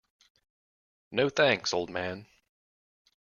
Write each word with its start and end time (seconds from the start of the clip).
No, 1.11 1.29
thanks, 1.29 1.75
old 1.75 1.91
man. 1.91 2.25